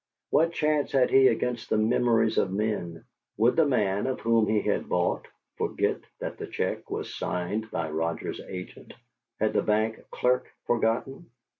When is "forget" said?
5.57-5.99